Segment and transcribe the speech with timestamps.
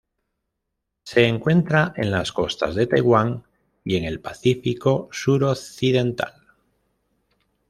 [1.03, 3.43] Se encuentra en las costas de Taiwán
[3.85, 6.33] y en el Pacífico suroccidental.